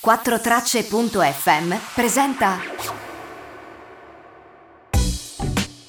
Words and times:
4tracce.fm 0.00 1.74
presenta 1.92 2.58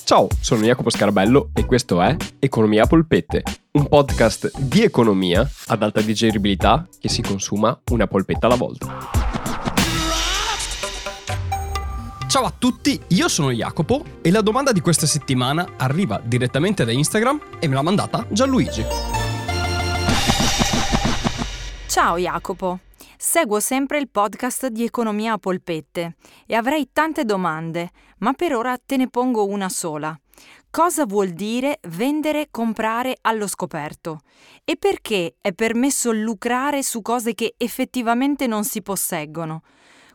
Ciao, 0.04 0.28
sono 0.42 0.64
Jacopo 0.64 0.90
Scarabello 0.90 1.52
e 1.54 1.66
questo 1.66 2.02
è 2.02 2.16
Economia 2.40 2.88
Polpette, 2.88 3.44
un 3.74 3.88
podcast 3.88 4.58
di 4.58 4.82
economia 4.82 5.48
ad 5.68 5.84
alta 5.84 6.02
digeribilità 6.02 6.88
che 7.00 7.08
si 7.08 7.22
consuma 7.22 7.80
una 7.92 8.08
polpetta 8.08 8.48
alla 8.48 8.56
volta. 8.56 9.12
Ciao 12.28 12.46
a 12.46 12.54
tutti, 12.58 13.00
io 13.10 13.28
sono 13.28 13.52
Jacopo 13.52 14.04
e 14.22 14.32
la 14.32 14.42
domanda 14.42 14.72
di 14.72 14.80
questa 14.80 15.06
settimana 15.06 15.74
arriva 15.78 16.20
direttamente 16.24 16.84
da 16.84 16.92
Instagram 16.92 17.40
e 17.60 17.68
me 17.68 17.76
l'ha 17.76 17.84
mandata 17.84 18.26
Gianluigi. 18.30 18.84
Ciao 21.86 22.18
Jacopo, 22.18 22.80
seguo 23.22 23.60
sempre 23.60 24.00
il 24.00 24.10
podcast 24.10 24.68
di 24.68 24.86
Economia 24.86 25.34
a 25.34 25.38
Polpette 25.38 26.16
e 26.46 26.56
avrei 26.56 26.90
tante 26.94 27.26
domande, 27.26 27.90
ma 28.20 28.32
per 28.32 28.56
ora 28.56 28.78
te 28.78 28.96
ne 28.96 29.10
pongo 29.10 29.46
una 29.46 29.68
sola. 29.68 30.18
Cosa 30.72 31.06
vuol 31.06 31.32
dire 31.32 31.80
vendere 31.90 32.48
comprare 32.50 33.18
allo 33.20 33.46
scoperto? 33.46 34.22
E 34.64 34.78
perché 34.78 35.36
è 35.42 35.52
permesso 35.52 36.14
lucrare 36.14 36.82
su 36.82 37.02
cose 37.02 37.34
che 37.34 37.56
effettivamente 37.58 38.48
non 38.48 38.64
si 38.64 38.82
posseggono? 38.82 39.64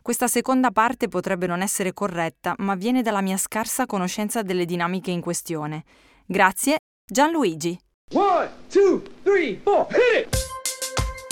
Questa 0.01 0.27
seconda 0.27 0.71
parte 0.71 1.07
potrebbe 1.07 1.45
non 1.45 1.61
essere 1.61 1.93
corretta, 1.93 2.55
ma 2.57 2.73
viene 2.73 3.03
dalla 3.03 3.21
mia 3.21 3.37
scarsa 3.37 3.85
conoscenza 3.85 4.41
delle 4.41 4.65
dinamiche 4.65 5.11
in 5.11 5.21
questione. 5.21 5.83
Grazie, 6.25 6.77
Gianluigi. 7.05 7.77
One, 8.13 8.49
two, 8.71 9.03
three, 9.21 9.59
four, 9.63 9.85
hit 9.91 10.25
it! 10.25 10.54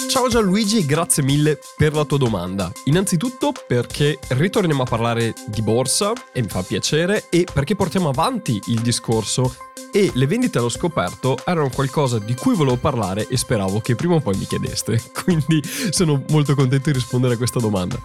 Ciao 0.09 0.27
Gianluigi 0.27 0.79
e 0.79 0.85
grazie 0.85 1.23
mille 1.23 1.59
per 1.75 1.93
la 1.93 2.05
tua 2.05 2.17
domanda. 2.17 2.71
Innanzitutto 2.85 3.51
perché 3.67 4.19
ritorniamo 4.29 4.83
a 4.83 4.85
parlare 4.85 5.33
di 5.47 5.61
borsa 5.61 6.13
e 6.31 6.41
mi 6.41 6.47
fa 6.47 6.61
piacere 6.61 7.25
e 7.29 7.45
perché 7.51 7.75
portiamo 7.75 8.09
avanti 8.09 8.61
il 8.67 8.81
discorso 8.81 9.55
e 9.91 10.11
le 10.13 10.27
vendite 10.27 10.57
allo 10.57 10.69
scoperto 10.69 11.37
erano 11.45 11.69
qualcosa 11.69 12.19
di 12.19 12.35
cui 12.35 12.55
volevo 12.55 12.77
parlare 12.77 13.27
e 13.27 13.37
speravo 13.37 13.79
che 13.79 13.95
prima 13.95 14.15
o 14.15 14.19
poi 14.19 14.37
mi 14.37 14.45
chiedeste. 14.45 15.01
Quindi 15.23 15.61
sono 15.89 16.23
molto 16.29 16.55
contento 16.55 16.89
di 16.89 16.97
rispondere 16.97 17.33
a 17.33 17.37
questa 17.37 17.59
domanda. 17.59 17.99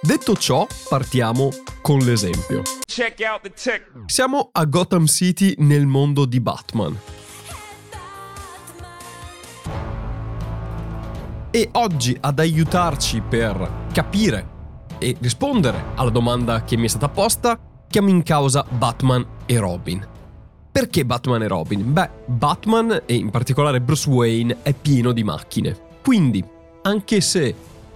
Detto 0.00 0.36
ciò, 0.36 0.66
partiamo 0.88 1.50
con 1.82 1.98
l'esempio. 1.98 2.62
Siamo 4.06 4.48
a 4.52 4.64
Gotham 4.64 5.06
City 5.06 5.54
nel 5.58 5.86
mondo 5.86 6.24
di 6.24 6.40
Batman. 6.40 7.17
E 11.50 11.70
oggi 11.72 12.14
ad 12.20 12.38
aiutarci 12.40 13.22
per 13.22 13.86
capire 13.90 14.56
e 14.98 15.16
rispondere 15.18 15.82
alla 15.94 16.10
domanda 16.10 16.62
che 16.62 16.76
mi 16.76 16.84
è 16.84 16.88
stata 16.88 17.08
posta, 17.08 17.58
chiamo 17.88 18.10
in 18.10 18.22
causa 18.22 18.66
Batman 18.68 19.24
e 19.46 19.58
Robin. 19.58 20.06
Perché 20.70 21.06
Batman 21.06 21.42
e 21.42 21.48
Robin? 21.48 21.90
Beh, 21.90 22.10
Batman 22.26 23.00
e 23.06 23.14
in 23.14 23.30
particolare 23.30 23.80
Bruce 23.80 24.10
Wayne 24.10 24.58
è 24.60 24.74
pieno 24.74 25.12
di 25.12 25.24
macchine. 25.24 25.74
Quindi, 26.02 26.44
anche 26.82 27.22
se 27.22 27.54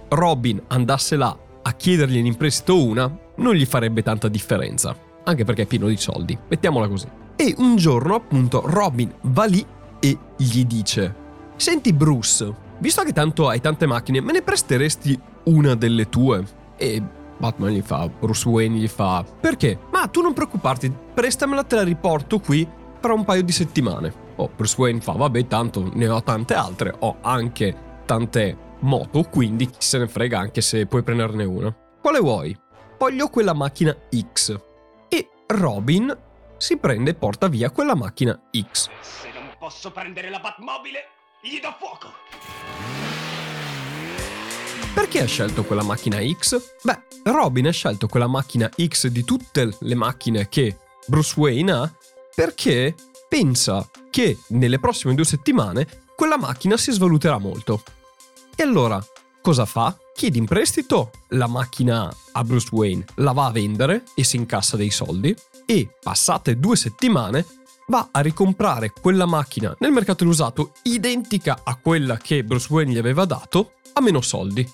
Robin 0.09 0.59
andasse 0.69 1.15
là 1.15 1.37
a 1.61 1.73
chiedergli 1.73 2.17
in 2.17 2.35
prestito 2.35 2.83
una, 2.83 3.15
non 3.35 3.53
gli 3.53 3.65
farebbe 3.65 4.01
tanta 4.01 4.29
differenza. 4.29 4.95
Anche 5.25 5.45
perché 5.45 5.61
è 5.61 5.67
pieno 5.67 5.87
di 5.87 5.97
soldi, 5.97 6.35
mettiamola 6.47 6.87
così. 6.87 7.07
E 7.35 7.53
un 7.59 7.75
giorno, 7.75 8.15
appunto, 8.15 8.63
Robin 8.65 9.13
va 9.21 9.45
lì 9.45 9.63
e 9.99 10.17
gli 10.37 10.65
dice: 10.65 11.15
Senti, 11.55 11.93
Bruce, 11.93 12.71
visto 12.83 13.01
che 13.03 13.13
tanto 13.13 13.47
hai 13.47 13.61
tante 13.61 13.85
macchine, 13.85 14.19
me 14.19 14.33
ne 14.33 14.41
presteresti 14.41 15.17
una 15.45 15.73
delle 15.73 16.09
tue? 16.09 16.45
E 16.75 17.01
Batman 17.37 17.71
gli 17.71 17.81
fa, 17.81 18.09
Bruce 18.09 18.47
Wayne 18.47 18.77
gli 18.77 18.89
fa: 18.89 19.23
Perché? 19.39 19.79
Ma 19.91 20.07
tu 20.07 20.21
non 20.21 20.33
preoccuparti, 20.33 20.93
prestamela, 21.13 21.63
te 21.63 21.75
la 21.75 21.83
riporto 21.83 22.39
qui 22.39 22.67
fra 22.99 23.13
un 23.13 23.23
paio 23.23 23.41
di 23.41 23.53
settimane. 23.53 24.13
Oh, 24.35 24.49
Bruce 24.53 24.75
Wayne 24.77 24.99
fa: 24.99 25.13
Vabbè, 25.13 25.47
tanto 25.47 25.89
ne 25.93 26.07
ho 26.09 26.21
tante 26.21 26.53
altre, 26.53 26.93
ho 26.99 27.17
anche 27.21 28.01
tante 28.05 28.57
moto, 28.79 29.23
quindi 29.23 29.69
chi 29.69 29.77
se 29.79 29.97
ne 29.97 30.07
frega 30.09 30.37
anche 30.37 30.59
se 30.59 30.85
puoi 30.85 31.03
prenderne 31.03 31.45
una. 31.45 31.73
Quale 32.01 32.19
vuoi? 32.19 32.57
Voglio 32.97 33.29
quella 33.29 33.53
macchina 33.53 33.95
X. 34.13 34.59
E 35.07 35.29
Robin 35.47 36.15
si 36.57 36.75
prende 36.75 37.11
e 37.11 37.15
porta 37.15 37.47
via 37.47 37.71
quella 37.71 37.95
macchina 37.95 38.37
X. 38.51 38.89
Se 38.99 39.31
non 39.33 39.51
posso 39.57 39.89
prendere 39.91 40.29
la 40.29 40.39
Batmobile, 40.39 40.99
gli 41.41 41.61
do 41.61 41.73
fuoco. 41.77 42.72
Perché 44.93 45.21
ha 45.21 45.25
scelto 45.25 45.63
quella 45.63 45.83
macchina 45.83 46.19
X? 46.21 46.61
Beh, 46.83 46.99
Robin 47.23 47.67
ha 47.67 47.71
scelto 47.71 48.07
quella 48.07 48.27
macchina 48.27 48.69
X 48.69 49.07
di 49.07 49.23
tutte 49.23 49.75
le 49.79 49.95
macchine 49.95 50.47
che 50.47 50.77
Bruce 51.07 51.33
Wayne 51.37 51.71
ha 51.71 51.91
perché 52.35 52.95
pensa 53.27 53.89
che 54.09 54.37
nelle 54.49 54.79
prossime 54.79 55.15
due 55.15 55.25
settimane 55.25 55.87
quella 56.15 56.37
macchina 56.37 56.77
si 56.77 56.91
svaluterà 56.91 57.39
molto. 57.39 57.83
E 58.55 58.61
allora, 58.61 59.03
cosa 59.41 59.65
fa? 59.65 59.97
Chiede 60.13 60.37
in 60.37 60.45
prestito 60.45 61.09
la 61.29 61.47
macchina 61.47 62.15
a 62.33 62.43
Bruce 62.43 62.69
Wayne, 62.71 63.05
la 63.15 63.31
va 63.31 63.47
a 63.47 63.51
vendere 63.51 64.03
e 64.13 64.23
si 64.23 64.35
incassa 64.35 64.77
dei 64.77 64.91
soldi 64.91 65.35
e, 65.65 65.89
passate 66.01 66.59
due 66.59 66.75
settimane, 66.75 67.45
va 67.87 68.09
a 68.11 68.19
ricomprare 68.19 68.91
quella 68.91 69.25
macchina 69.25 69.75
nel 69.79 69.91
mercato 69.91 70.23
usato 70.25 70.73
identica 70.83 71.61
a 71.63 71.75
quella 71.75 72.17
che 72.17 72.43
Bruce 72.43 72.67
Wayne 72.69 72.91
gli 72.91 72.97
aveva 72.97 73.25
dato 73.25 73.73
a 73.93 74.01
meno 74.01 74.21
soldi. 74.21 74.69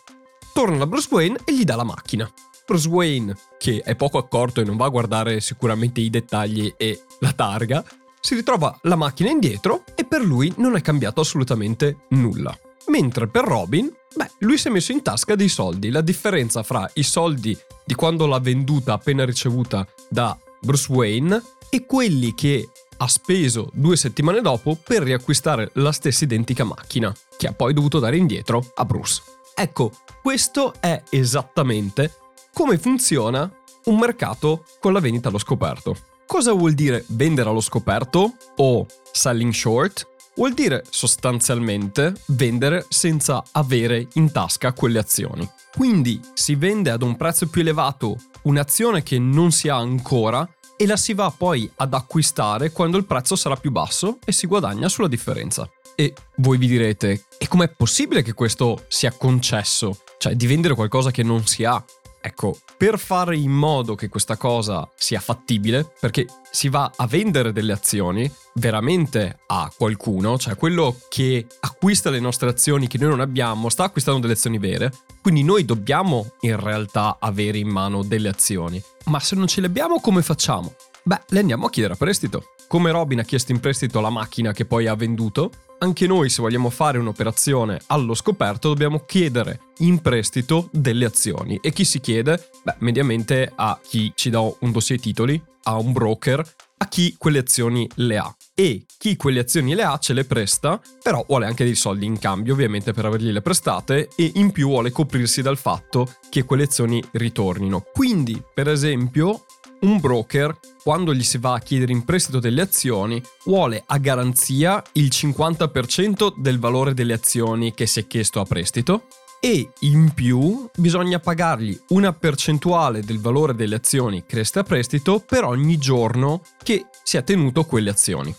Torna 0.53 0.77
da 0.77 0.87
Bruce 0.87 1.07
Wayne 1.11 1.39
e 1.45 1.55
gli 1.55 1.63
dà 1.63 1.75
la 1.75 1.83
macchina. 1.83 2.29
Bruce 2.65 2.87
Wayne, 2.87 3.35
che 3.57 3.81
è 3.83 3.95
poco 3.95 4.17
accorto 4.17 4.61
e 4.61 4.63
non 4.63 4.77
va 4.77 4.85
a 4.85 4.89
guardare 4.89 5.41
sicuramente 5.41 6.01
i 6.01 6.09
dettagli 6.09 6.73
e 6.77 7.03
la 7.19 7.31
targa, 7.33 7.83
si 8.21 8.35
ritrova 8.35 8.77
la 8.83 8.95
macchina 8.95 9.29
indietro 9.29 9.83
e 9.95 10.05
per 10.05 10.21
lui 10.21 10.53
non 10.57 10.75
è 10.75 10.81
cambiato 10.81 11.21
assolutamente 11.21 12.05
nulla. 12.09 12.55
Mentre 12.87 13.27
per 13.27 13.45
Robin, 13.45 13.91
beh, 14.15 14.31
lui 14.39 14.57
si 14.57 14.67
è 14.67 14.71
messo 14.71 14.91
in 14.91 15.01
tasca 15.01 15.35
dei 15.35 15.49
soldi. 15.49 15.89
La 15.89 16.01
differenza 16.01 16.63
fra 16.63 16.89
i 16.95 17.03
soldi 17.03 17.57
di 17.85 17.95
quando 17.95 18.25
l'ha 18.27 18.39
venduta 18.39 18.93
appena 18.93 19.25
ricevuta 19.25 19.87
da 20.09 20.37
Bruce 20.61 20.91
Wayne 20.91 21.41
e 21.69 21.85
quelli 21.85 22.33
che 22.33 22.69
ha 23.01 23.07
speso 23.07 23.69
due 23.73 23.95
settimane 23.95 24.41
dopo 24.41 24.77
per 24.81 25.03
riacquistare 25.03 25.71
la 25.73 25.91
stessa 25.91 26.23
identica 26.23 26.63
macchina, 26.63 27.13
che 27.37 27.47
ha 27.47 27.53
poi 27.53 27.73
dovuto 27.73 27.99
dare 27.99 28.17
indietro 28.17 28.71
a 28.75 28.85
Bruce. 28.85 29.21
Ecco, 29.55 29.91
questo 30.21 30.73
è 30.79 31.01
esattamente 31.09 32.13
come 32.53 32.77
funziona 32.77 33.49
un 33.85 33.97
mercato 33.97 34.65
con 34.79 34.93
la 34.93 34.99
vendita 34.99 35.29
allo 35.29 35.37
scoperto. 35.37 35.95
Cosa 36.25 36.53
vuol 36.53 36.73
dire 36.73 37.05
vendere 37.09 37.49
allo 37.49 37.61
scoperto 37.61 38.35
o 38.57 38.85
selling 39.11 39.53
short? 39.53 40.07
Vuol 40.35 40.53
dire 40.53 40.83
sostanzialmente 40.89 42.13
vendere 42.27 42.85
senza 42.87 43.43
avere 43.51 44.07
in 44.13 44.31
tasca 44.31 44.73
quelle 44.73 44.99
azioni. 44.99 45.49
Quindi 45.75 46.19
si 46.33 46.55
vende 46.55 46.91
ad 46.91 47.01
un 47.01 47.17
prezzo 47.17 47.47
più 47.47 47.61
elevato 47.61 48.17
un'azione 48.43 49.03
che 49.03 49.19
non 49.19 49.51
si 49.51 49.67
ha 49.67 49.75
ancora 49.75 50.47
e 50.81 50.85
la 50.85 50.95
si 50.95 51.13
va 51.13 51.29
poi 51.29 51.69
ad 51.75 51.93
acquistare 51.93 52.71
quando 52.71 52.95
il 52.95 53.03
prezzo 53.03 53.35
sarà 53.35 53.57
più 53.57 53.69
basso 53.69 54.17
e 54.23 54.31
si 54.31 54.47
guadagna 54.47 54.87
sulla 54.87 55.09
differenza. 55.09 55.69
E 55.93 56.13
voi 56.37 56.57
vi 56.57 56.67
direte, 56.67 57.25
e 57.37 57.49
com'è 57.49 57.67
possibile 57.67 58.21
che 58.21 58.31
questo 58.31 58.85
sia 58.87 59.11
concesso? 59.11 60.03
Cioè 60.17 60.35
di 60.35 60.47
vendere 60.47 60.75
qualcosa 60.75 61.11
che 61.11 61.21
non 61.21 61.45
si 61.45 61.65
ha? 61.65 61.83
Ecco, 62.21 62.57
per 62.77 62.97
fare 62.97 63.35
in 63.35 63.51
modo 63.51 63.95
che 63.95 64.07
questa 64.07 64.37
cosa 64.37 64.89
sia 64.95 65.19
fattibile, 65.19 65.85
perché 65.99 66.25
si 66.49 66.69
va 66.69 66.89
a 66.95 67.07
vendere 67.07 67.51
delle 67.51 67.73
azioni 67.73 68.31
veramente 68.53 69.39
a 69.47 69.69
qualcuno, 69.75 70.37
cioè 70.37 70.55
quello 70.55 70.95
che 71.09 71.45
acquista 71.59 72.09
le 72.09 72.21
nostre 72.21 72.47
azioni 72.47 72.87
che 72.87 72.97
noi 72.97 73.09
non 73.09 73.19
abbiamo, 73.19 73.67
sta 73.67 73.83
acquistando 73.83 74.21
delle 74.21 74.33
azioni 74.33 74.57
vere, 74.59 74.93
quindi 75.21 75.43
noi 75.43 75.65
dobbiamo 75.65 76.33
in 76.41 76.59
realtà 76.59 77.17
avere 77.19 77.57
in 77.57 77.67
mano 77.67 78.03
delle 78.03 78.29
azioni. 78.29 78.81
Ma 79.05 79.19
se 79.19 79.35
non 79.35 79.47
ce 79.47 79.61
le 79.61 79.67
abbiamo, 79.67 79.99
come 79.99 80.21
facciamo? 80.21 80.73
Beh, 81.03 81.21
le 81.29 81.39
andiamo 81.39 81.65
a 81.67 81.69
chiedere 81.69 81.93
a 81.93 81.97
prestito. 81.97 82.43
Come 82.67 82.91
Robin 82.91 83.19
ha 83.19 83.23
chiesto 83.23 83.51
in 83.51 83.59
prestito 83.59 83.99
la 83.99 84.09
macchina 84.09 84.53
che 84.53 84.65
poi 84.65 84.87
ha 84.87 84.95
venduto, 84.95 85.51
anche 85.79 86.07
noi 86.07 86.29
se 86.29 86.41
vogliamo 86.41 86.69
fare 86.69 86.97
un'operazione 86.97 87.79
allo 87.87 88.13
scoperto 88.13 88.67
dobbiamo 88.67 89.05
chiedere 89.05 89.61
in 89.77 90.01
prestito 90.01 90.67
delle 90.71 91.05
azioni. 91.05 91.57
E 91.61 91.71
chi 91.71 91.85
si 91.85 92.01
chiede? 92.01 92.49
Beh, 92.63 92.75
mediamente 92.79 93.51
a 93.55 93.79
chi 93.81 94.11
ci 94.13 94.29
dà 94.29 94.41
un 94.41 94.71
dossier 94.71 94.99
titoli, 94.99 95.41
a 95.63 95.77
un 95.77 95.93
broker, 95.93 96.45
a 96.77 96.87
chi 96.87 97.15
quelle 97.17 97.39
azioni 97.39 97.89
le 97.95 98.17
ha. 98.17 98.35
E 98.59 98.83
chi 98.97 99.15
quelle 99.15 99.39
azioni 99.39 99.73
le 99.73 99.83
ha 99.83 99.97
ce 99.99 100.11
le 100.11 100.25
presta, 100.25 100.81
però 101.01 101.23
vuole 101.25 101.45
anche 101.45 101.63
dei 101.63 101.75
soldi 101.75 102.05
in 102.05 102.19
cambio 102.19 102.51
ovviamente 102.51 102.91
per 102.91 103.05
avergliele 103.05 103.41
prestate 103.41 104.09
e 104.17 104.33
in 104.35 104.51
più 104.51 104.67
vuole 104.67 104.91
coprirsi 104.91 105.41
dal 105.41 105.57
fatto 105.57 106.15
che 106.27 106.43
quelle 106.43 106.63
azioni 106.63 107.01
ritornino. 107.11 107.85
Quindi, 107.93 108.43
per 108.53 108.67
esempio, 108.67 109.45
un 109.83 110.01
broker, 110.01 110.59
quando 110.83 111.13
gli 111.13 111.23
si 111.23 111.37
va 111.37 111.53
a 111.53 111.59
chiedere 111.59 111.93
in 111.93 112.03
prestito 112.03 112.39
delle 112.39 112.59
azioni, 112.59 113.23
vuole 113.45 113.81
a 113.85 113.97
garanzia 113.97 114.83
il 114.95 115.07
50% 115.09 116.33
del 116.35 116.59
valore 116.59 116.93
delle 116.93 117.13
azioni 117.13 117.73
che 117.73 117.87
si 117.87 118.01
è 118.01 118.07
chiesto 118.07 118.41
a 118.41 118.45
prestito 118.45 119.03
e 119.39 119.71
in 119.79 120.11
più 120.13 120.69
bisogna 120.75 121.19
pagargli 121.19 121.79
una 121.91 122.11
percentuale 122.11 123.03
del 123.03 123.21
valore 123.21 123.55
delle 123.55 123.75
azioni 123.75 124.25
chieste 124.27 124.59
a 124.59 124.63
prestito 124.63 125.23
per 125.25 125.45
ogni 125.45 125.77
giorno 125.77 126.41
che 126.61 126.87
si 127.03 127.15
è 127.15 127.23
tenuto 127.23 127.63
quelle 127.63 127.89
azioni. 127.89 128.35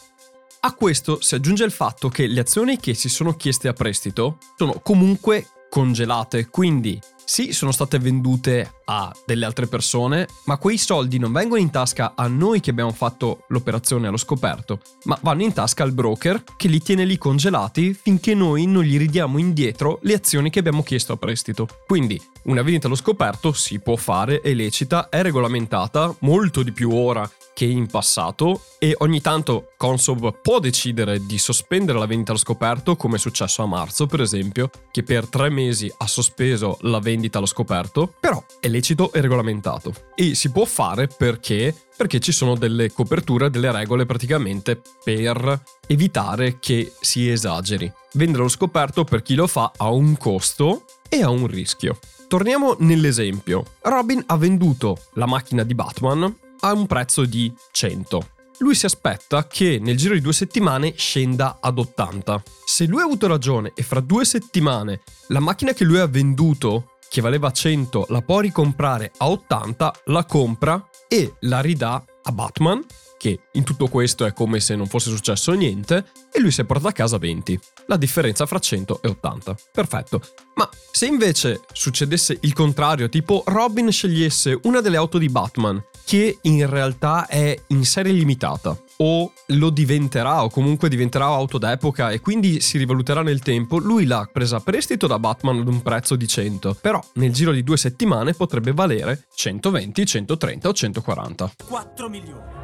A 0.62 0.74
questo 0.74 1.22
si 1.22 1.34
aggiunge 1.34 1.64
il 1.64 1.70
fatto 1.70 2.10
che 2.10 2.26
le 2.26 2.40
azioni 2.40 2.78
che 2.78 2.92
si 2.92 3.08
sono 3.08 3.34
chieste 3.34 3.66
a 3.66 3.72
prestito 3.72 4.36
sono 4.56 4.78
comunque 4.82 5.46
congelate, 5.70 6.48
quindi 6.50 7.00
sì, 7.24 7.52
sono 7.52 7.72
state 7.72 7.98
vendute 7.98 8.80
a 8.84 9.10
delle 9.24 9.46
altre 9.46 9.68
persone, 9.68 10.28
ma 10.44 10.58
quei 10.58 10.76
soldi 10.76 11.18
non 11.18 11.32
vengono 11.32 11.62
in 11.62 11.70
tasca 11.70 12.12
a 12.14 12.26
noi 12.26 12.60
che 12.60 12.68
abbiamo 12.68 12.92
fatto 12.92 13.44
l'operazione 13.48 14.08
allo 14.08 14.18
scoperto, 14.18 14.80
ma 15.04 15.18
vanno 15.22 15.44
in 15.44 15.54
tasca 15.54 15.82
al 15.82 15.92
broker 15.92 16.44
che 16.58 16.68
li 16.68 16.82
tiene 16.82 17.06
lì 17.06 17.16
congelati 17.16 17.94
finché 17.94 18.34
noi 18.34 18.66
non 18.66 18.82
gli 18.82 18.98
ridiamo 18.98 19.38
indietro 19.38 19.98
le 20.02 20.12
azioni 20.12 20.50
che 20.50 20.58
abbiamo 20.58 20.82
chiesto 20.82 21.14
a 21.14 21.16
prestito. 21.16 21.66
Quindi 21.86 22.20
una 22.42 22.60
vendita 22.60 22.86
allo 22.86 22.96
scoperto 22.96 23.52
si 23.54 23.78
può 23.78 23.96
fare, 23.96 24.40
è 24.40 24.52
lecita, 24.52 25.08
è 25.08 25.22
regolamentata, 25.22 26.14
molto 26.18 26.62
di 26.62 26.72
più 26.72 26.90
ora 26.92 27.30
che 27.54 27.64
in 27.64 27.86
passato 27.86 28.62
e 28.78 28.94
ogni 28.98 29.20
tanto 29.20 29.72
Consob 29.76 30.40
può 30.40 30.58
decidere 30.58 31.24
di 31.26 31.38
sospendere 31.38 31.98
la 31.98 32.06
vendita 32.06 32.30
allo 32.30 32.40
scoperto 32.40 32.96
come 32.96 33.16
è 33.16 33.18
successo 33.18 33.62
a 33.62 33.66
marzo 33.66 34.06
per 34.06 34.20
esempio 34.20 34.70
che 34.90 35.02
per 35.02 35.26
tre 35.26 35.50
mesi 35.50 35.92
ha 35.98 36.06
sospeso 36.06 36.78
la 36.82 36.98
vendita 36.98 37.38
allo 37.38 37.46
scoperto 37.46 38.12
però 38.18 38.42
è 38.60 38.68
lecito 38.68 39.12
e 39.12 39.20
regolamentato 39.20 39.92
e 40.14 40.34
si 40.34 40.50
può 40.50 40.64
fare 40.64 41.06
perché 41.06 41.74
perché 42.00 42.18
ci 42.18 42.32
sono 42.32 42.56
delle 42.56 42.90
coperture, 42.92 43.50
delle 43.50 43.70
regole 43.70 44.06
praticamente 44.06 44.80
per 45.04 45.62
evitare 45.86 46.58
che 46.58 46.94
si 46.98 47.28
esageri. 47.28 47.92
Vendere 48.14 48.40
allo 48.40 48.48
scoperto 48.48 49.04
per 49.04 49.20
chi 49.20 49.34
lo 49.34 49.46
fa 49.46 49.72
ha 49.76 49.90
un 49.90 50.16
costo 50.16 50.84
e 51.10 51.22
ha 51.22 51.28
un 51.28 51.46
rischio. 51.46 51.98
Torniamo 52.26 52.74
nell'esempio. 52.78 53.64
Robin 53.82 54.22
ha 54.28 54.38
venduto 54.38 54.96
la 55.14 55.26
macchina 55.26 55.62
di 55.62 55.74
Batman 55.74 56.34
a 56.60 56.72
un 56.72 56.86
prezzo 56.86 57.24
di 57.24 57.52
100. 57.72 58.28
Lui 58.58 58.74
si 58.74 58.84
aspetta 58.86 59.46
che 59.46 59.78
nel 59.80 59.96
giro 59.96 60.14
di 60.14 60.20
due 60.20 60.34
settimane 60.34 60.94
scenda 60.96 61.58
ad 61.60 61.78
80. 61.78 62.42
Se 62.64 62.84
lui 62.84 63.00
ha 63.00 63.04
avuto 63.04 63.26
ragione 63.26 63.72
e 63.74 63.82
fra 63.82 64.00
due 64.00 64.24
settimane 64.24 65.00
la 65.28 65.40
macchina 65.40 65.72
che 65.72 65.84
lui 65.84 65.98
ha 65.98 66.06
venduto, 66.06 66.92
che 67.08 67.22
valeva 67.22 67.50
100, 67.50 68.06
la 68.10 68.20
può 68.20 68.40
ricomprare 68.40 69.12
a 69.16 69.28
80, 69.30 69.94
la 70.06 70.24
compra 70.24 70.86
e 71.08 71.34
la 71.40 71.60
ridà 71.60 72.04
a 72.22 72.32
Batman, 72.32 72.84
che 73.20 73.38
in 73.52 73.64
tutto 73.64 73.86
questo 73.88 74.24
è 74.24 74.32
come 74.32 74.60
se 74.60 74.74
non 74.74 74.86
fosse 74.86 75.10
successo 75.10 75.52
niente, 75.52 76.06
e 76.32 76.40
lui 76.40 76.50
si 76.50 76.62
è 76.62 76.64
portato 76.64 76.88
a 76.88 76.92
casa 76.92 77.18
20. 77.18 77.60
La 77.84 77.98
differenza 77.98 78.46
fra 78.46 78.58
100 78.58 79.02
e 79.02 79.08
80. 79.08 79.56
Perfetto. 79.72 80.22
Ma 80.54 80.66
se 80.90 81.04
invece 81.04 81.60
succedesse 81.70 82.38
il 82.40 82.54
contrario, 82.54 83.10
tipo 83.10 83.42
Robin 83.44 83.90
scegliesse 83.90 84.58
una 84.62 84.80
delle 84.80 84.96
auto 84.96 85.18
di 85.18 85.28
Batman 85.28 85.84
che 86.06 86.38
in 86.42 86.68
realtà 86.68 87.26
è 87.26 87.54
in 87.68 87.84
serie 87.84 88.12
limitata 88.12 88.74
o 88.96 89.32
lo 89.48 89.68
diventerà 89.68 90.42
o 90.42 90.48
comunque 90.48 90.88
diventerà 90.88 91.26
auto 91.26 91.58
d'epoca 91.58 92.10
e 92.10 92.20
quindi 92.20 92.60
si 92.60 92.78
rivaluterà 92.78 93.22
nel 93.22 93.40
tempo, 93.40 93.78
lui 93.78 94.06
l'ha 94.06 94.28
presa 94.32 94.56
a 94.56 94.60
prestito 94.60 95.06
da 95.06 95.18
Batman 95.18 95.60
ad 95.60 95.68
un 95.68 95.82
prezzo 95.82 96.16
di 96.16 96.26
100, 96.26 96.78
però 96.80 97.02
nel 97.14 97.32
giro 97.32 97.52
di 97.52 97.62
due 97.62 97.76
settimane 97.76 98.32
potrebbe 98.32 98.72
valere 98.72 99.26
120, 99.34 100.06
130 100.06 100.68
o 100.68 100.72
140. 100.72 101.52
4 101.66 102.08
milioni. 102.08 102.59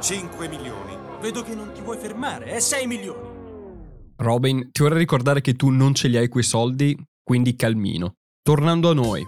5 0.00 0.48
milioni. 0.48 0.96
Vedo 1.20 1.42
che 1.42 1.54
non 1.54 1.72
ti 1.72 1.82
vuoi 1.82 1.98
fermare, 1.98 2.46
è 2.46 2.58
6 2.58 2.86
milioni. 2.86 3.28
Robin, 4.16 4.70
ti 4.72 4.82
vorrei 4.82 4.98
ricordare 4.98 5.42
che 5.42 5.54
tu 5.54 5.68
non 5.68 5.94
ce 5.94 6.08
li 6.08 6.16
hai 6.16 6.28
quei 6.28 6.42
soldi, 6.42 6.96
quindi 7.22 7.54
calmino. 7.54 8.14
Tornando 8.42 8.90
a 8.90 8.94
noi, 8.94 9.26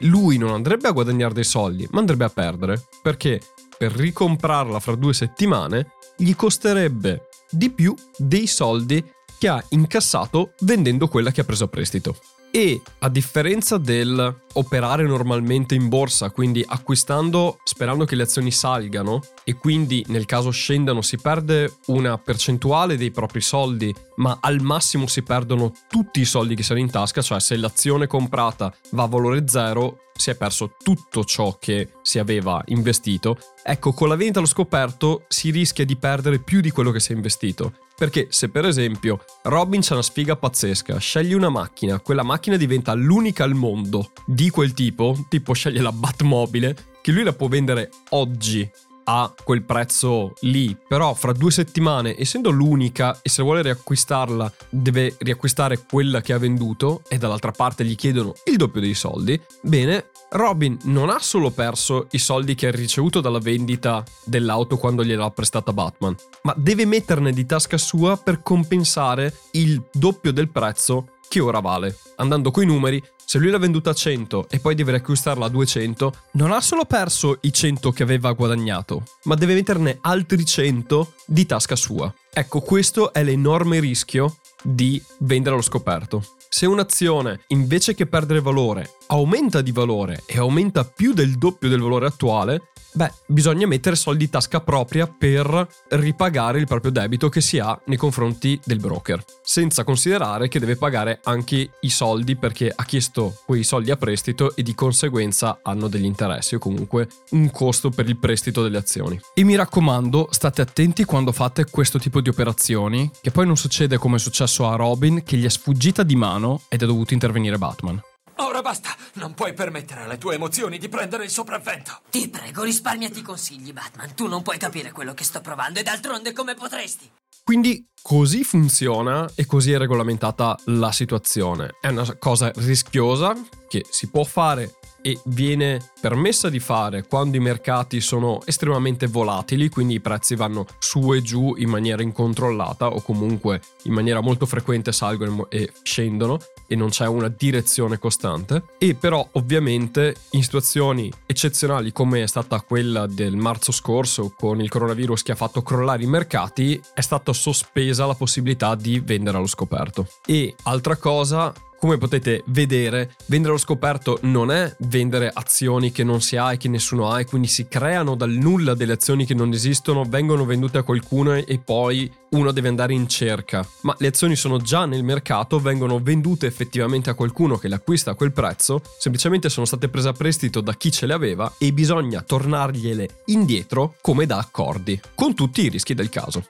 lui 0.00 0.38
non 0.38 0.52
andrebbe 0.52 0.86
a 0.86 0.92
guadagnare 0.92 1.34
dei 1.34 1.44
soldi, 1.44 1.86
ma 1.90 1.98
andrebbe 1.98 2.24
a 2.24 2.28
perdere, 2.28 2.80
perché 3.02 3.40
per 3.76 3.90
ricomprarla 3.90 4.78
fra 4.78 4.94
due 4.94 5.12
settimane 5.12 5.88
gli 6.16 6.34
costerebbe 6.36 7.28
di 7.50 7.70
più 7.70 7.92
dei 8.16 8.46
soldi 8.46 9.04
che 9.36 9.48
ha 9.48 9.62
incassato 9.70 10.52
vendendo 10.60 11.08
quella 11.08 11.32
che 11.32 11.40
ha 11.40 11.44
preso 11.44 11.64
a 11.64 11.68
prestito. 11.68 12.16
E 12.56 12.80
a 13.00 13.08
differenza 13.08 13.78
del 13.78 14.42
operare 14.52 15.02
normalmente 15.02 15.74
in 15.74 15.88
borsa, 15.88 16.30
quindi 16.30 16.64
acquistando 16.64 17.58
sperando 17.64 18.04
che 18.04 18.14
le 18.14 18.22
azioni 18.22 18.52
salgano 18.52 19.22
e 19.42 19.54
quindi 19.54 20.04
nel 20.10 20.24
caso 20.24 20.50
scendano 20.50 21.02
si 21.02 21.18
perde 21.18 21.78
una 21.86 22.16
percentuale 22.16 22.96
dei 22.96 23.10
propri 23.10 23.40
soldi, 23.40 23.92
ma 24.18 24.38
al 24.40 24.60
massimo 24.60 25.08
si 25.08 25.22
perdono 25.22 25.72
tutti 25.88 26.20
i 26.20 26.24
soldi 26.24 26.54
che 26.54 26.62
sono 26.62 26.78
in 26.78 26.92
tasca, 26.92 27.22
cioè 27.22 27.40
se 27.40 27.56
l'azione 27.56 28.06
comprata 28.06 28.72
va 28.90 29.02
a 29.02 29.08
valore 29.08 29.48
zero 29.48 30.04
si 30.16 30.30
è 30.30 30.36
perso 30.36 30.76
tutto 30.80 31.24
ciò 31.24 31.56
che 31.58 31.94
si 32.02 32.20
aveva 32.20 32.62
investito. 32.66 33.36
Ecco, 33.64 33.92
con 33.92 34.06
la 34.06 34.14
vendita 34.14 34.38
allo 34.38 34.46
scoperto 34.46 35.24
si 35.26 35.50
rischia 35.50 35.84
di 35.84 35.96
perdere 35.96 36.38
più 36.38 36.60
di 36.60 36.70
quello 36.70 36.92
che 36.92 37.00
si 37.00 37.10
è 37.10 37.16
investito. 37.16 37.72
Perché 37.96 38.26
se 38.30 38.48
per 38.48 38.64
esempio 38.64 39.24
Robin 39.42 39.80
c'ha 39.80 39.94
una 39.94 40.02
sfiga 40.02 40.36
pazzesca, 40.36 40.98
sceglie 40.98 41.34
una 41.34 41.48
macchina, 41.48 42.00
quella 42.00 42.22
macchina 42.22 42.56
diventa 42.56 42.92
l'unica 42.94 43.44
al 43.44 43.54
mondo 43.54 44.10
di 44.26 44.50
quel 44.50 44.72
tipo, 44.74 45.16
tipo 45.28 45.52
sceglie 45.52 45.80
la 45.80 45.92
Batmobile, 45.92 46.76
che 47.00 47.12
lui 47.12 47.22
la 47.22 47.32
può 47.32 47.48
vendere 47.48 47.90
oggi 48.10 48.68
a 49.04 49.32
quel 49.42 49.62
prezzo 49.62 50.32
lì, 50.40 50.76
però 50.88 51.14
fra 51.14 51.32
due 51.32 51.50
settimane, 51.50 52.18
essendo 52.18 52.50
l'unica 52.50 53.20
e 53.22 53.28
se 53.28 53.42
vuole 53.42 53.62
riacquistarla 53.62 54.52
deve 54.70 55.14
riacquistare 55.18 55.84
quella 55.84 56.20
che 56.20 56.32
ha 56.32 56.38
venduto 56.38 57.02
e 57.08 57.18
dall'altra 57.18 57.50
parte 57.50 57.84
gli 57.84 57.96
chiedono 57.96 58.32
il 58.44 58.56
doppio 58.56 58.80
dei 58.80 58.94
soldi, 58.94 59.40
bene, 59.62 60.06
Robin 60.34 60.76
non 60.84 61.10
ha 61.10 61.20
solo 61.20 61.50
perso 61.50 62.08
i 62.10 62.18
soldi 62.18 62.56
che 62.56 62.66
ha 62.66 62.70
ricevuto 62.72 63.20
dalla 63.20 63.38
vendita 63.38 64.02
dell'auto 64.24 64.76
quando 64.76 65.04
gliel'ha 65.04 65.30
prestata 65.30 65.72
Batman, 65.72 66.16
ma 66.42 66.52
deve 66.56 66.84
metterne 66.86 67.32
di 67.32 67.46
tasca 67.46 67.78
sua 67.78 68.16
per 68.16 68.42
compensare 68.42 69.32
il 69.52 69.80
doppio 69.92 70.32
del 70.32 70.48
prezzo 70.48 71.13
che 71.28 71.40
ora 71.40 71.60
vale. 71.60 71.96
Andando 72.16 72.50
coi 72.50 72.66
numeri, 72.66 73.02
se 73.24 73.38
lui 73.38 73.50
l'ha 73.50 73.58
venduta 73.58 73.90
a 73.90 73.94
100 73.94 74.48
e 74.50 74.60
poi 74.60 74.74
deve 74.74 74.92
riacquistarla 74.92 75.46
a 75.46 75.48
200, 75.48 76.14
non 76.32 76.52
ha 76.52 76.60
solo 76.60 76.84
perso 76.84 77.38
i 77.42 77.52
100 77.52 77.90
che 77.90 78.02
aveva 78.02 78.32
guadagnato, 78.32 79.02
ma 79.24 79.34
deve 79.34 79.54
metterne 79.54 79.98
altri 80.02 80.44
100 80.44 81.14
di 81.26 81.46
tasca 81.46 81.76
sua. 81.76 82.12
Ecco, 82.32 82.60
questo 82.60 83.12
è 83.12 83.22
l'enorme 83.22 83.80
rischio 83.80 84.36
di 84.62 85.02
vendere 85.18 85.54
allo 85.54 85.64
scoperto. 85.64 86.24
Se 86.48 86.66
un'azione, 86.66 87.40
invece 87.48 87.94
che 87.94 88.06
perdere 88.06 88.40
valore, 88.40 88.98
aumenta 89.08 89.60
di 89.60 89.72
valore 89.72 90.22
e 90.26 90.38
aumenta 90.38 90.84
più 90.84 91.12
del 91.12 91.36
doppio 91.36 91.68
del 91.68 91.80
valore 91.80 92.06
attuale, 92.06 92.70
Beh, 92.96 93.12
bisogna 93.26 93.66
mettere 93.66 93.96
soldi 93.96 94.24
in 94.24 94.30
tasca 94.30 94.60
propria 94.60 95.08
per 95.08 95.66
ripagare 95.88 96.60
il 96.60 96.66
proprio 96.68 96.92
debito 96.92 97.28
che 97.28 97.40
si 97.40 97.58
ha 97.58 97.76
nei 97.86 97.96
confronti 97.96 98.60
del 98.64 98.78
broker, 98.78 99.20
senza 99.42 99.82
considerare 99.82 100.46
che 100.46 100.60
deve 100.60 100.76
pagare 100.76 101.18
anche 101.24 101.70
i 101.80 101.90
soldi 101.90 102.36
perché 102.36 102.72
ha 102.72 102.84
chiesto 102.84 103.36
quei 103.46 103.64
soldi 103.64 103.90
a 103.90 103.96
prestito 103.96 104.54
e 104.54 104.62
di 104.62 104.76
conseguenza 104.76 105.58
hanno 105.62 105.88
degli 105.88 106.04
interessi 106.04 106.54
o 106.54 106.60
comunque 106.60 107.08
un 107.30 107.50
costo 107.50 107.90
per 107.90 108.08
il 108.08 108.16
prestito 108.16 108.62
delle 108.62 108.78
azioni. 108.78 109.20
E 109.34 109.42
mi 109.42 109.56
raccomando, 109.56 110.28
state 110.30 110.62
attenti 110.62 111.04
quando 111.04 111.32
fate 111.32 111.64
questo 111.68 111.98
tipo 111.98 112.20
di 112.20 112.28
operazioni, 112.28 113.10
che 113.20 113.32
poi 113.32 113.44
non 113.44 113.56
succede 113.56 113.98
come 113.98 114.16
è 114.16 114.20
successo 114.20 114.68
a 114.68 114.76
Robin 114.76 115.24
che 115.24 115.36
gli 115.36 115.44
è 115.44 115.50
sfuggita 115.50 116.04
di 116.04 116.14
mano 116.14 116.60
ed 116.68 116.80
è 116.80 116.86
dovuto 116.86 117.12
intervenire 117.12 117.58
Batman. 117.58 118.00
Ora 118.38 118.62
basta! 118.62 118.90
Non 119.14 119.34
puoi 119.34 119.52
permettere 119.52 120.02
alle 120.02 120.18
tue 120.18 120.34
emozioni 120.34 120.78
di 120.78 120.88
prendere 120.88 121.24
il 121.24 121.30
sopravvento! 121.30 122.00
Ti 122.10 122.28
prego, 122.28 122.64
risparmiati 122.64 123.20
i 123.20 123.22
consigli, 123.22 123.72
Batman. 123.72 124.14
Tu 124.14 124.26
non 124.26 124.42
puoi 124.42 124.58
capire 124.58 124.90
quello 124.90 125.14
che 125.14 125.22
sto 125.22 125.40
provando 125.40 125.78
e 125.78 125.82
d'altronde 125.82 126.32
come 126.32 126.54
potresti? 126.54 127.10
Quindi 127.44 127.86
così 128.02 128.42
funziona 128.42 129.30
e 129.34 129.46
così 129.46 129.72
è 129.72 129.78
regolamentata 129.78 130.58
la 130.66 130.90
situazione. 130.90 131.76
È 131.80 131.88
una 131.88 132.16
cosa 132.16 132.50
rischiosa 132.56 133.34
che 133.68 133.84
si 133.88 134.08
può 134.08 134.24
fare 134.24 134.78
e 135.06 135.20
viene 135.24 135.90
permessa 136.00 136.48
di 136.48 136.58
fare 136.58 137.06
quando 137.06 137.36
i 137.36 137.40
mercati 137.40 138.00
sono 138.00 138.40
estremamente 138.46 139.06
volatili, 139.06 139.68
quindi 139.68 139.94
i 139.94 140.00
prezzi 140.00 140.34
vanno 140.34 140.64
su 140.78 141.12
e 141.12 141.20
giù 141.20 141.54
in 141.58 141.68
maniera 141.68 142.02
incontrollata 142.02 142.86
o 142.86 143.02
comunque 143.02 143.60
in 143.82 143.92
maniera 143.92 144.20
molto 144.20 144.46
frequente 144.46 144.92
salgono 144.92 145.50
e 145.50 145.70
scendono 145.82 146.38
e 146.66 146.74
non 146.74 146.88
c'è 146.88 147.06
una 147.06 147.28
direzione 147.28 147.98
costante. 147.98 148.62
E 148.78 148.94
però 148.94 149.28
ovviamente 149.32 150.14
in 150.30 150.42
situazioni 150.42 151.12
eccezionali 151.26 151.92
come 151.92 152.22
è 152.22 152.26
stata 152.26 152.62
quella 152.62 153.06
del 153.06 153.36
marzo 153.36 153.72
scorso 153.72 154.32
con 154.34 154.62
il 154.62 154.70
coronavirus 154.70 155.22
che 155.22 155.32
ha 155.32 155.36
fatto 155.36 155.60
crollare 155.60 156.02
i 156.02 156.06
mercati, 156.06 156.80
è 156.94 157.02
stata 157.02 157.34
sospesa 157.34 158.06
la 158.06 158.14
possibilità 158.14 158.74
di 158.74 159.00
vendere 159.00 159.36
allo 159.36 159.46
scoperto. 159.46 160.08
E 160.24 160.54
altra 160.62 160.96
cosa, 160.96 161.52
come 161.84 161.98
potete 161.98 162.42
vedere, 162.46 163.14
vendere 163.26 163.50
allo 163.52 163.60
scoperto 163.60 164.18
non 164.22 164.50
è 164.50 164.74
vendere 164.88 165.30
azioni 165.30 165.92
che 165.92 166.02
non 166.02 166.22
si 166.22 166.34
ha 166.34 166.50
e 166.50 166.56
che 166.56 166.66
nessuno 166.66 167.10
ha 167.10 167.20
e 167.20 167.26
quindi 167.26 167.46
si 167.46 167.68
creano 167.68 168.14
dal 168.14 168.30
nulla 168.30 168.72
delle 168.72 168.94
azioni 168.94 169.26
che 169.26 169.34
non 169.34 169.52
esistono, 169.52 170.04
vengono 170.04 170.46
vendute 170.46 170.78
a 170.78 170.82
qualcuno 170.82 171.34
e 171.34 171.60
poi 171.62 172.10
uno 172.30 172.52
deve 172.52 172.68
andare 172.68 172.94
in 172.94 173.06
cerca. 173.06 173.68
Ma 173.82 173.94
le 173.98 174.06
azioni 174.06 174.34
sono 174.34 174.56
già 174.60 174.86
nel 174.86 175.04
mercato, 175.04 175.60
vengono 175.60 176.00
vendute 176.02 176.46
effettivamente 176.46 177.10
a 177.10 177.14
qualcuno 177.14 177.58
che 177.58 177.68
le 177.68 177.74
acquista 177.74 178.12
a 178.12 178.14
quel 178.14 178.32
prezzo, 178.32 178.80
semplicemente 178.98 179.50
sono 179.50 179.66
state 179.66 179.90
prese 179.90 180.08
a 180.08 180.12
prestito 180.14 180.62
da 180.62 180.72
chi 180.72 180.90
ce 180.90 181.04
le 181.04 181.12
aveva 181.12 181.52
e 181.58 181.70
bisogna 181.74 182.22
tornargliele 182.22 183.24
indietro 183.26 183.96
come 184.00 184.24
da 184.24 184.38
accordi, 184.38 184.98
con 185.14 185.34
tutti 185.34 185.66
i 185.66 185.68
rischi 185.68 185.92
del 185.92 186.08
caso. 186.08 186.46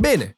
Bene, 0.00 0.36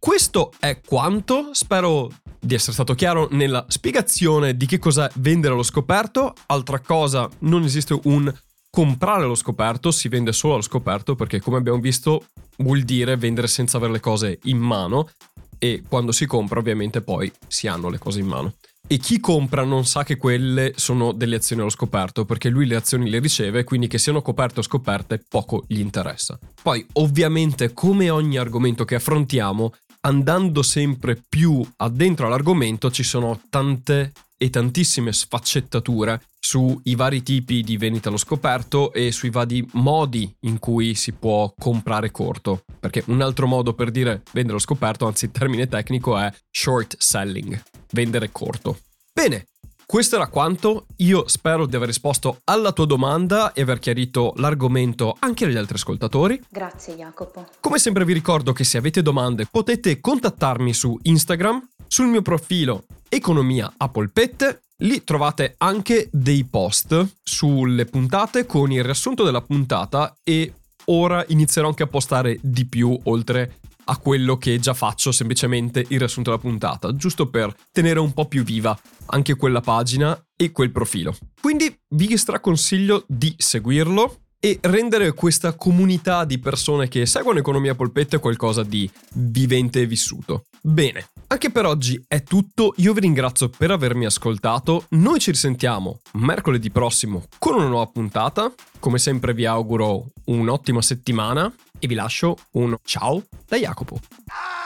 questo 0.00 0.50
è 0.58 0.80
quanto, 0.80 1.50
spero 1.52 2.10
di 2.40 2.54
essere 2.54 2.72
stato 2.72 2.94
chiaro 2.94 3.28
nella 3.32 3.66
spiegazione 3.68 4.56
di 4.56 4.64
che 4.64 4.78
cos'è 4.78 5.06
vendere 5.16 5.52
allo 5.52 5.62
scoperto. 5.62 6.32
Altra 6.46 6.80
cosa, 6.80 7.28
non 7.40 7.64
esiste 7.64 8.00
un 8.04 8.32
comprare 8.70 9.24
allo 9.24 9.34
scoperto, 9.34 9.90
si 9.90 10.08
vende 10.08 10.32
solo 10.32 10.54
allo 10.54 10.62
scoperto 10.62 11.14
perché 11.14 11.40
come 11.40 11.58
abbiamo 11.58 11.80
visto 11.80 12.28
vuol 12.58 12.80
dire 12.80 13.18
vendere 13.18 13.46
senza 13.46 13.76
avere 13.76 13.92
le 13.92 14.00
cose 14.00 14.38
in 14.44 14.56
mano 14.56 15.10
e 15.58 15.82
quando 15.86 16.12
si 16.12 16.24
compra 16.24 16.60
ovviamente 16.60 17.02
poi 17.02 17.30
si 17.46 17.66
hanno 17.66 17.90
le 17.90 17.98
cose 17.98 18.20
in 18.20 18.26
mano. 18.26 18.54
E 18.86 18.96
chi 18.96 19.20
compra 19.20 19.64
non 19.64 19.84
sa 19.84 20.02
che 20.02 20.16
quelle 20.16 20.72
sono 20.76 21.12
delle 21.12 21.36
azioni 21.36 21.60
allo 21.60 21.70
scoperto, 21.70 22.24
perché 22.24 22.48
lui 22.48 22.66
le 22.66 22.74
azioni 22.74 23.08
le 23.08 23.20
riceve, 23.20 23.62
quindi 23.62 23.86
che 23.86 23.98
siano 23.98 24.20
coperte 24.22 24.60
o 24.60 24.62
scoperte 24.64 25.22
poco 25.28 25.62
gli 25.68 25.78
interessa. 25.78 26.36
Poi, 26.60 26.84
ovviamente, 26.94 27.72
come 27.72 28.10
ogni 28.10 28.36
argomento 28.36 28.84
che 28.84 28.96
affrontiamo, 28.96 29.74
andando 30.00 30.62
sempre 30.62 31.22
più 31.28 31.66
addentro 31.76 32.26
all'argomento 32.26 32.90
ci 32.90 33.02
sono 33.02 33.40
tante 33.50 34.12
e 34.42 34.48
tantissime 34.48 35.12
sfaccettature 35.12 36.22
sui 36.38 36.94
vari 36.94 37.22
tipi 37.22 37.62
di 37.62 37.76
vendita 37.76 38.08
allo 38.08 38.16
scoperto 38.16 38.90
e 38.94 39.12
sui 39.12 39.28
vari 39.28 39.66
modi 39.72 40.34
in 40.40 40.58
cui 40.58 40.94
si 40.94 41.12
può 41.12 41.52
comprare 41.58 42.10
corto. 42.10 42.64
Perché 42.80 43.04
un 43.08 43.20
altro 43.20 43.46
modo 43.46 43.74
per 43.74 43.90
dire 43.90 44.22
vendere 44.32 44.54
allo 44.54 44.58
scoperto, 44.58 45.06
anzi 45.06 45.26
il 45.26 45.32
termine 45.32 45.68
tecnico 45.68 46.16
è 46.16 46.32
short 46.50 46.96
selling, 46.98 47.62
vendere 47.92 48.32
corto. 48.32 48.78
Bene, 49.12 49.48
questo 49.90 50.14
era 50.14 50.28
quanto. 50.28 50.86
Io 50.98 51.26
spero 51.26 51.66
di 51.66 51.74
aver 51.74 51.88
risposto 51.88 52.42
alla 52.44 52.70
tua 52.70 52.86
domanda 52.86 53.52
e 53.52 53.62
aver 53.62 53.80
chiarito 53.80 54.32
l'argomento 54.36 55.16
anche 55.18 55.46
agli 55.46 55.56
altri 55.56 55.74
ascoltatori. 55.74 56.40
Grazie 56.48 56.94
Jacopo. 56.94 57.48
Come 57.58 57.80
sempre 57.80 58.04
vi 58.04 58.12
ricordo 58.12 58.52
che 58.52 58.62
se 58.62 58.78
avete 58.78 59.02
domande 59.02 59.48
potete 59.50 60.00
contattarmi 60.00 60.72
su 60.72 60.96
Instagram, 61.02 61.70
sul 61.88 62.06
mio 62.06 62.22
profilo 62.22 62.84
Economia 63.08 63.72
a 63.76 63.88
polpette. 63.88 64.62
Lì 64.82 65.02
trovate 65.02 65.56
anche 65.58 66.08
dei 66.12 66.44
post 66.44 67.16
sulle 67.24 67.84
puntate 67.84 68.46
con 68.46 68.70
il 68.70 68.84
riassunto 68.84 69.24
della 69.24 69.42
puntata 69.42 70.16
e 70.22 70.54
ora 70.84 71.24
inizierò 71.26 71.66
anche 71.66 71.82
a 71.82 71.88
postare 71.88 72.38
di 72.40 72.64
più 72.64 72.96
oltre 73.04 73.58
a 73.90 73.98
quello 73.98 74.36
che 74.36 74.58
già 74.60 74.72
faccio, 74.72 75.10
semplicemente 75.10 75.84
il 75.88 75.98
riassunto 75.98 76.30
della 76.30 76.42
puntata, 76.42 76.94
giusto 76.94 77.28
per 77.28 77.52
tenere 77.72 77.98
un 77.98 78.12
po' 78.12 78.26
più 78.26 78.44
viva 78.44 78.78
anche 79.06 79.34
quella 79.34 79.60
pagina 79.60 80.16
e 80.36 80.52
quel 80.52 80.70
profilo. 80.70 81.16
Quindi 81.40 81.76
vi 81.88 82.16
straconsiglio 82.16 83.04
di 83.08 83.34
seguirlo 83.36 84.20
e 84.38 84.58
rendere 84.62 85.12
questa 85.12 85.54
comunità 85.54 86.24
di 86.24 86.38
persone 86.38 86.88
che 86.88 87.04
seguono 87.04 87.40
Economia 87.40 87.74
Polpette 87.74 88.20
qualcosa 88.20 88.62
di 88.62 88.90
vivente 89.14 89.80
e 89.80 89.86
vissuto. 89.86 90.44
Bene, 90.62 91.08
anche 91.26 91.50
per 91.50 91.66
oggi 91.66 92.02
è 92.06 92.22
tutto, 92.22 92.72
io 92.76 92.94
vi 92.94 93.00
ringrazio 93.00 93.50
per 93.50 93.70
avermi 93.70 94.06
ascoltato, 94.06 94.86
noi 94.90 95.18
ci 95.18 95.30
risentiamo 95.30 96.00
mercoledì 96.12 96.70
prossimo 96.70 97.24
con 97.38 97.54
una 97.54 97.66
nuova 97.66 97.86
puntata, 97.86 98.52
come 98.78 98.98
sempre 98.98 99.34
vi 99.34 99.44
auguro 99.44 100.06
un'ottima 100.24 100.80
settimana 100.80 101.52
e 101.80 101.86
vi 101.88 101.94
lascio 101.94 102.36
un 102.52 102.76
ciao 102.84 103.24
da 103.48 103.56
Jacopo. 103.56 103.98
Ah! 104.28 104.60